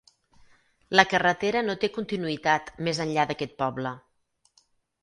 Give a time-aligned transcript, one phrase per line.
[0.99, 3.95] La carretera no té continuïtat més enllà d'aquest poble.